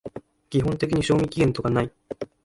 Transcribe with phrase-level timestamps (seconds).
[0.49, 1.91] 基本的に賞味期限とかない